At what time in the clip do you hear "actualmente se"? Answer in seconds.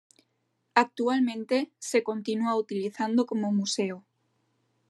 0.73-2.01